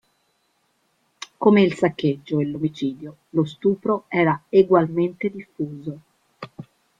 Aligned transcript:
Come 1.37 1.61
il 1.61 1.75
saccheggio 1.75 2.39
e 2.39 2.47
l'omicidio, 2.47 3.17
lo 3.29 3.45
stupro 3.45 4.05
era 4.07 4.45
egualmente 4.49 5.29
diffuso. 5.29 5.99